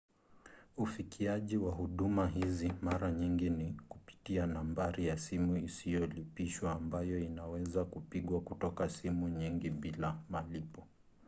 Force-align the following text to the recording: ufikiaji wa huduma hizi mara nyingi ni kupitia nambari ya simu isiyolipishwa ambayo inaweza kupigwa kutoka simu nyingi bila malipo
ufikiaji 0.77 1.57
wa 1.57 1.71
huduma 1.71 2.27
hizi 2.27 2.73
mara 2.81 3.11
nyingi 3.11 3.49
ni 3.49 3.77
kupitia 3.89 4.45
nambari 4.45 5.07
ya 5.07 5.17
simu 5.17 5.57
isiyolipishwa 5.57 6.71
ambayo 6.71 7.19
inaweza 7.19 7.85
kupigwa 7.85 8.41
kutoka 8.41 8.89
simu 8.89 9.29
nyingi 9.29 9.69
bila 9.69 10.15
malipo 10.29 10.87